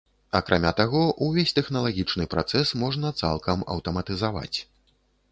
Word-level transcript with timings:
Акрамя 0.37 0.69
таго, 0.77 1.01
увесь 1.25 1.51
тэхналагічны 1.59 2.25
працэс 2.33 2.71
можна 2.85 3.11
цалкам 3.21 3.61
аўтаматызаваць. 3.75 4.57